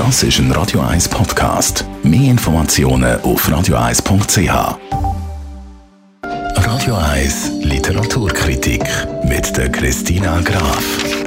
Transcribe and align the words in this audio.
Das 0.00 0.22
ist 0.22 0.38
ein 0.38 0.50
Radio 0.52 0.80
1 0.80 1.10
Podcast. 1.10 1.84
Mehr 2.02 2.30
Informationen 2.30 3.20
auf 3.20 3.46
radio1.ch. 3.46 4.78
Radio 6.56 6.94
1 6.94 7.50
Literaturkritik 7.60 8.82
mit 9.24 9.54
der 9.58 9.70
Christina 9.70 10.40
Graf. 10.40 10.82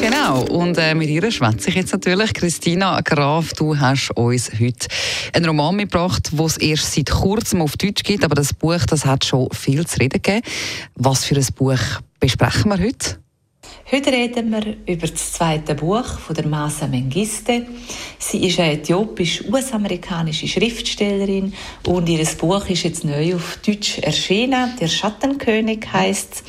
Genau, 0.00 0.42
und 0.46 0.76
äh, 0.78 0.96
mit 0.96 1.08
ihr 1.10 1.30
schwätze 1.30 1.68
ich 1.68 1.76
jetzt 1.76 1.92
natürlich. 1.92 2.34
Christina 2.34 3.00
Graf, 3.02 3.52
du 3.52 3.78
hast 3.78 4.10
uns 4.16 4.50
heute 4.58 4.88
einen 5.32 5.46
Roman 5.46 5.76
mitgebracht, 5.76 6.32
den 6.32 6.44
es 6.44 6.56
erst 6.56 6.92
seit 6.92 7.08
kurzem 7.08 7.62
auf 7.62 7.76
Deutsch 7.76 8.02
gibt, 8.02 8.24
aber 8.24 8.34
das 8.34 8.52
Buch 8.52 8.84
das 8.84 9.06
hat 9.06 9.24
schon 9.24 9.48
viel 9.52 9.86
zu 9.86 10.00
reden 10.00 10.20
gegeben. 10.20 10.42
Was 10.96 11.24
für 11.24 11.36
ein 11.36 11.46
Buch 11.54 11.78
besprechen 12.18 12.72
wir 12.72 12.80
heute? 12.80 13.25
Heute 13.88 14.10
reden 14.10 14.50
wir 14.50 14.76
über 14.92 15.06
das 15.06 15.34
zweite 15.34 15.76
Buch 15.76 16.18
von 16.18 16.34
der 16.34 16.48
Masa 16.48 16.88
Mengiste. 16.88 17.66
Sie 18.18 18.44
ist 18.44 18.58
eine 18.58 18.72
äthiopisch-US-amerikanische 18.72 20.48
Schriftstellerin 20.48 21.54
und 21.86 22.08
ihr 22.08 22.24
Buch 22.36 22.68
ist 22.68 22.82
jetzt 22.82 23.04
neu 23.04 23.36
auf 23.36 23.60
Deutsch 23.64 23.98
erschienen. 23.98 24.72
Der 24.80 24.88
Schattenkönig 24.88 25.86
heißt. 25.92 26.42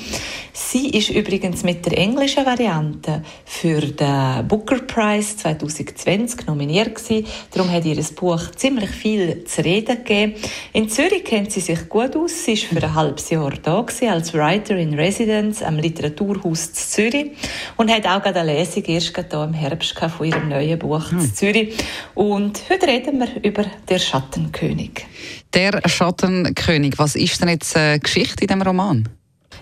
Sie 0.59 0.89
ist 0.89 1.11
übrigens 1.11 1.61
mit 1.61 1.85
der 1.85 1.99
englischen 1.99 2.43
Variante 2.43 3.21
für 3.45 3.79
den 3.79 4.47
Booker 4.47 4.79
Prize 4.79 5.37
2020 5.37 6.47
nominiert 6.47 6.95
gewesen. 6.95 7.27
Darum 7.51 7.71
hat 7.71 7.85
ihr 7.85 8.03
Buch 8.15 8.49
ziemlich 8.55 8.89
viel 8.89 9.43
zu 9.45 9.63
reden 9.63 10.03
gegeben. 10.03 10.33
In 10.73 10.89
Zürich 10.89 11.23
kennt 11.23 11.51
sie 11.51 11.59
sich 11.59 11.87
gut 11.87 12.15
aus. 12.15 12.43
Sie 12.43 12.53
ist 12.53 12.63
für 12.63 12.83
ein 12.83 12.95
halbes 12.95 13.29
Jahr 13.29 13.51
da 13.51 13.81
gewesen, 13.81 14.09
als 14.09 14.33
Writer 14.33 14.75
in 14.75 14.95
Residence 14.95 15.61
am 15.61 15.77
Literaturhaus 15.77 16.73
Zürich 16.73 17.33
und 17.77 17.91
hat 17.91 18.07
auch 18.07 18.23
gerade 18.23 18.39
eine 18.39 18.55
Lesung 18.55 18.83
erst 18.85 19.15
hier 19.15 19.43
im 19.43 19.53
Herbst 19.53 19.95
von 19.95 20.25
ihrem 20.25 20.49
neuen 20.49 20.79
Buch 20.79 21.11
hm. 21.11 21.19
in 21.19 21.35
Zürich. 21.35 21.77
Und 22.15 22.63
heute 22.67 22.87
reden 22.87 23.19
wir 23.19 23.43
über 23.43 23.63
«Der 23.87 23.99
Schattenkönig». 23.99 25.05
«Der 25.53 25.79
Schattenkönig», 25.87 26.97
was 26.97 27.15
ist 27.15 27.39
denn 27.39 27.49
jetzt 27.49 27.77
eine 27.77 27.99
Geschichte 27.99 28.41
in 28.41 28.47
diesem 28.47 28.63
Roman? 28.63 29.07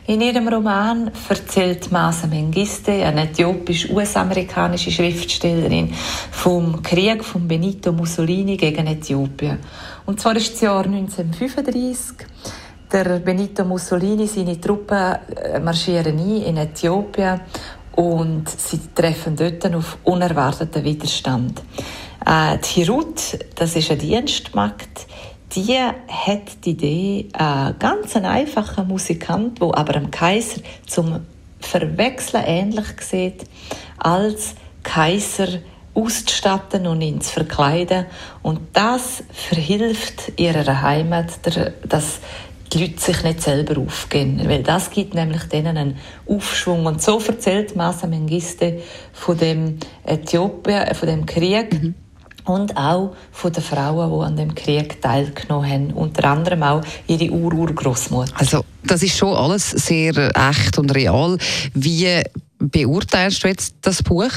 In 0.07 0.21
ihrem 0.21 0.47
Roman 0.47 1.09
erzählt 1.29 1.91
Masa 1.91 2.27
Mengiste, 2.27 2.91
eine 2.91 3.23
äthiopisch-US-amerikanische 3.23 4.91
Schriftstellerin, 4.91 5.91
vom 6.29 6.83
Krieg 6.83 7.23
von 7.23 7.47
Benito 7.47 7.91
Mussolini 7.91 8.55
gegen 8.55 8.85
Äthiopien. 8.85 9.57
Und 10.05 10.19
zwar 10.19 10.35
ist 10.35 10.53
das 10.53 10.61
Jahr 10.61 10.85
1935. 10.85 12.27
Der 12.91 13.17
Benito 13.17 13.65
Mussolini, 13.65 14.27
seine 14.27 14.61
Truppen 14.61 15.15
äh, 15.37 15.59
marschieren 15.59 16.19
ein 16.19 16.43
in 16.43 16.57
Äthiopien 16.57 17.41
und 17.95 18.47
sie 18.47 18.81
treffen 18.93 19.35
dort 19.35 19.73
auf 19.73 19.97
unerwarteten 20.03 20.83
Widerstand. 20.83 21.63
Äh, 22.23 22.59
die 22.59 22.81
Hirut, 22.81 23.39
das 23.55 23.75
ist 23.75 23.89
eine 23.89 23.99
Dienstmagd, 23.99 25.07
die 25.53 25.77
hat 25.77 26.65
die 26.65 26.71
Idee, 26.71 27.27
ein 27.33 27.75
ganz 27.79 28.15
einfacher 28.15 28.83
Musikant, 28.83 29.61
wo 29.61 29.73
aber 29.73 29.93
dem 29.93 30.11
Kaiser 30.11 30.61
zum 30.85 31.21
Verwechseln 31.59 32.43
ähnlich 32.45 32.87
sieht, 33.01 33.45
als 33.97 34.55
Kaiser 34.83 35.47
auszustatten 35.93 36.87
und 36.87 37.01
ihn 37.01 37.21
zu 37.21 37.31
verkleiden. 37.31 38.05
Und 38.41 38.59
das 38.73 39.23
verhilft 39.31 40.33
ihrer 40.37 40.81
Heimat, 40.81 41.39
dass 41.87 42.19
die 42.73 42.79
Leute 42.79 42.99
sich 42.99 43.23
nicht 43.23 43.41
selber 43.41 43.79
aufgehen. 43.79 44.41
Weil 44.45 44.63
das 44.63 44.89
gibt 44.89 45.13
nämlich 45.13 45.43
denen 45.43 45.77
einen 45.77 45.97
Aufschwung. 46.27 46.85
Und 46.85 47.01
so 47.01 47.19
erzählt 47.19 47.75
Masa 47.75 48.07
Mengiste 48.07 48.81
von 49.13 49.37
dem 49.37 49.77
Äthiopien, 50.05 50.83
äh, 50.83 50.93
von 50.93 51.07
dem 51.07 51.25
Krieg. 51.25 51.71
Mhm. 51.73 51.95
Und 52.45 52.77
auch 52.77 53.15
von 53.31 53.51
den 53.51 53.63
Frauen, 53.63 54.11
die 54.11 54.25
an 54.25 54.37
dem 54.37 54.55
Krieg 54.55 55.01
teilgenommen 55.01 55.69
haben. 55.69 55.91
Unter 55.93 56.25
anderem 56.25 56.63
auch 56.63 56.81
ihre 57.07 57.29
Ur-Urgroßmutter. 57.31 58.33
Also, 58.37 58.63
das 58.83 59.01
ist 59.01 59.17
schon 59.17 59.35
alles 59.35 59.71
sehr 59.71 60.31
echt 60.51 60.77
und 60.77 60.93
real. 60.93 61.37
Wie 61.73 62.21
beurteilst 62.59 63.43
du 63.43 63.47
jetzt 63.47 63.75
das 63.81 64.03
Buch? 64.03 64.31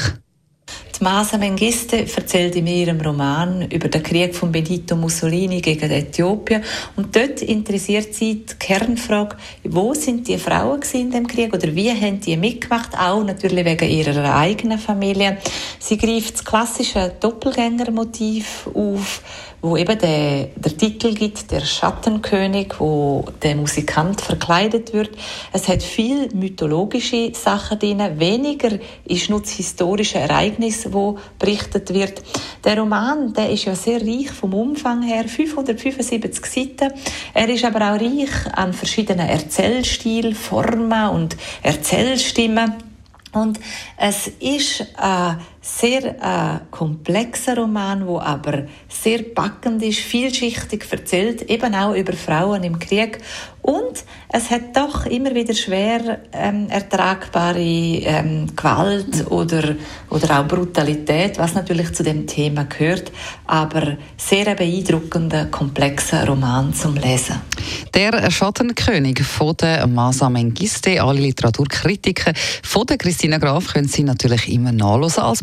Die 0.98 1.04
Masa 1.04 1.38
Mengiste 1.38 1.98
erzählt 1.98 2.56
in 2.56 2.66
ihrem 2.66 3.00
Roman 3.00 3.70
über 3.70 3.86
den 3.88 4.02
Krieg 4.02 4.34
von 4.34 4.50
Benito 4.50 4.96
Mussolini 4.96 5.60
gegen 5.60 5.92
Äthiopien. 5.92 6.64
Und 6.96 7.14
dort 7.14 7.40
interessiert 7.40 8.14
sie 8.16 8.44
die 8.44 8.54
Kernfrage, 8.58 9.36
wo 9.62 9.94
sind 9.94 10.26
die 10.26 10.38
Frauen 10.38 10.80
in 10.94 11.12
dem 11.12 11.28
Krieg 11.28 11.54
oder 11.54 11.72
wie 11.72 11.92
haben 11.92 12.18
die 12.20 12.36
mitgemacht, 12.36 12.98
auch 12.98 13.22
natürlich 13.22 13.64
wegen 13.64 13.88
ihrer 13.88 14.34
eigenen 14.34 14.80
Familie. 14.80 15.38
Sie 15.78 15.98
greift 15.98 16.34
das 16.34 16.44
klassische 16.44 17.12
Doppelgängermotiv 17.20 18.68
auf, 18.74 19.22
wo 19.60 19.76
eben 19.76 19.98
der, 19.98 20.50
der 20.54 20.76
Titel 20.76 21.14
gibt, 21.14 21.50
der 21.50 21.60
Schattenkönig, 21.60 22.74
wo 22.78 23.24
der 23.42 23.56
Musikant 23.56 24.20
verkleidet 24.20 24.92
wird. 24.92 25.10
Es 25.52 25.66
hat 25.68 25.82
viel 25.82 26.28
mythologische 26.34 27.32
Sachen 27.34 27.78
drin, 27.78 28.02
weniger 28.18 28.78
ist 29.04 29.30
nur 29.30 29.40
das 29.40 29.50
historische 29.50 30.18
Ereignis, 30.18 30.92
wo 30.92 31.18
berichtet 31.38 31.92
wird. 31.92 32.22
Der 32.64 32.78
Roman, 32.78 33.32
der 33.32 33.50
ist 33.50 33.64
ja 33.64 33.74
sehr 33.74 34.00
reich 34.00 34.30
vom 34.30 34.54
Umfang 34.54 35.02
her, 35.02 35.24
575 35.26 36.46
Seiten. 36.46 36.92
Er 37.34 37.48
ist 37.48 37.64
aber 37.64 37.78
auch 37.78 38.00
reich 38.00 38.52
an 38.52 38.72
verschiedenen 38.72 39.28
Erzählstil, 39.28 40.34
Formen 40.34 41.08
und 41.08 41.36
Erzählstimmen. 41.62 42.74
Und 43.32 43.60
es 43.96 44.28
ist 44.40 44.86
ein 44.96 45.38
sehr 45.68 46.04
äh, 46.04 46.60
komplexer 46.70 47.56
Roman, 47.58 48.06
wo 48.06 48.18
aber 48.18 48.64
sehr 48.88 49.22
packend 49.22 49.82
ist, 49.82 49.98
vielschichtig 50.00 50.84
erzählt, 50.90 51.42
eben 51.42 51.74
auch 51.74 51.94
über 51.94 52.14
Frauen 52.14 52.64
im 52.64 52.78
Krieg. 52.78 53.18
Und 53.60 54.04
es 54.30 54.50
hat 54.50 54.74
doch 54.74 55.04
immer 55.04 55.34
wieder 55.34 55.52
schwer 55.52 56.20
ähm, 56.32 56.70
ertragbare 56.70 57.60
ähm, 57.60 58.46
Gewalt 58.56 59.30
oder, 59.30 59.74
oder 60.08 60.40
auch 60.40 60.48
Brutalität, 60.48 61.38
was 61.38 61.52
natürlich 61.52 61.92
zu 61.92 62.02
dem 62.02 62.26
Thema 62.26 62.64
gehört, 62.64 63.12
aber 63.46 63.98
sehr 64.16 64.54
beeindruckender, 64.54 65.46
komplexer 65.46 66.26
Roman 66.26 66.72
zum 66.72 66.94
Lesen. 66.94 67.42
Der 67.94 68.30
Schattenkönig 68.30 69.22
von 69.22 69.54
der 69.56 69.86
Masa 69.86 70.30
Mengiste, 70.30 71.02
alle 71.02 71.20
Literaturkritiker 71.20 72.32
von 72.62 72.86
der 72.86 72.96
Christina 72.96 73.36
Graf 73.36 73.74
können 73.74 73.88
Sie 73.88 74.04
natürlich 74.04 74.50
immer 74.50 74.72
nachlesen 74.72 75.24
als 75.24 75.42